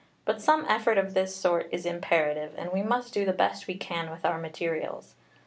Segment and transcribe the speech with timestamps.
[0.25, 3.77] But some effort of this sort is imperative, and we must do the best we
[3.77, 5.13] can with our materials.